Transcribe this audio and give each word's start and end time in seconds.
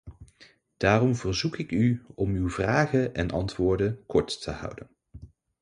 Daarom 0.77 1.15
verzoek 1.15 1.57
ik 1.57 1.71
u 1.71 2.03
om 2.15 2.31
uw 2.33 2.49
vragen 2.49 3.13
en 3.13 3.31
antwoorden 3.31 4.05
kort 4.05 4.41
te 4.41 4.51
houden. 4.51 4.89